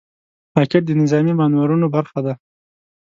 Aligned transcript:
راکټ 0.57 0.83
د 0.87 0.91
نظامي 1.01 1.33
مانورونو 1.39 1.87
برخه 1.95 2.19
ده 2.25 2.33